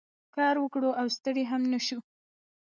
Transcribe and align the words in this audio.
کار 0.35 0.55
وکړو 0.59 0.89
او 0.99 1.07
ستړي 1.15 1.43
نه 1.71 1.79
شو. 1.85 1.99